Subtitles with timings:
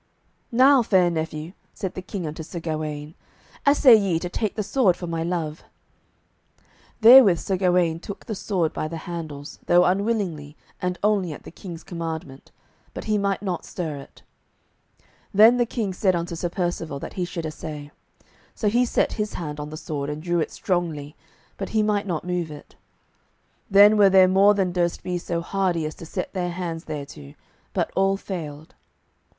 [0.51, 3.13] "Now, fair nephew," said the King unto Sir Gawaine,
[3.67, 5.63] "assay ye to take the sword for my love."
[7.01, 11.51] Therewith Sir Gawaine took the sword by the handles, though unwillingly and only at the
[11.51, 12.51] King's commandment,
[12.95, 14.23] but he might not stir it.
[15.35, 17.91] Then the King said unto Sir Percivale that he should assay.
[18.55, 21.15] So he set his hand on the sword and drew it strongly,
[21.57, 22.73] but he might not move it.
[23.69, 27.35] Then were there more that durst be so hardy as to set their hands thereto,
[27.73, 28.73] but all failed.